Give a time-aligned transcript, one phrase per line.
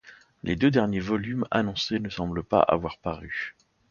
[0.41, 3.53] Les deux derniers volumes annoncés ne semblent pas avoir parus.